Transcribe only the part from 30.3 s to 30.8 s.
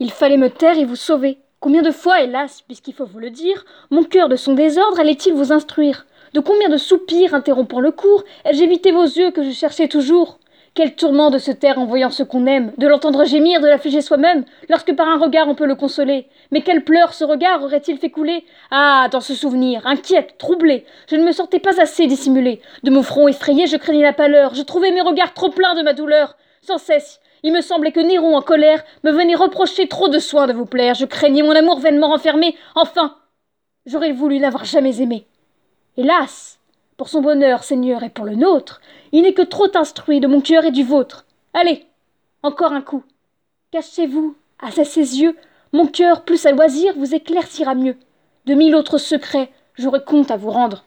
de vous